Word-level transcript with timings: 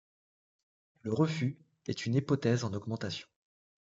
Le 1.03 1.13
refus 1.13 1.59
est 1.85 2.07
une 2.07 2.15
hypothèse 2.15 2.63
en 2.63 2.73
augmentation. 2.73 3.27